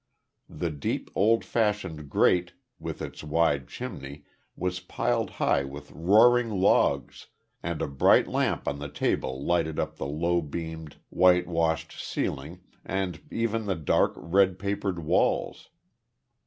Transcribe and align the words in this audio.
The 0.49 0.71
deep, 0.71 1.11
old 1.13 1.45
fashioned 1.45 2.09
grate 2.09 2.53
with 2.79 3.03
its 3.03 3.23
wide 3.23 3.67
chimney 3.67 4.23
was 4.55 4.79
piled 4.79 5.29
high 5.29 5.63
with 5.63 5.91
roaring 5.91 6.49
logs, 6.49 7.27
and 7.61 7.83
a 7.83 7.87
bright 7.87 8.27
lamp 8.27 8.67
on 8.67 8.79
the 8.79 8.89
table 8.89 9.45
lighted 9.45 9.77
up 9.77 9.97
the 9.97 10.07
low 10.07 10.41
beamed, 10.41 10.95
whitewashed 11.09 11.91
ceiling, 12.03 12.61
and 12.83 13.21
even 13.29 13.67
the 13.67 13.75
dark, 13.75 14.13
red 14.15 14.57
papered 14.57 14.97
walls. 14.97 15.69